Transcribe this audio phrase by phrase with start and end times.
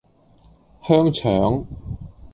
[0.81, 1.63] 香腸